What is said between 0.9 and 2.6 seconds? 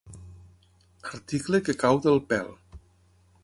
Article que cau del pèl.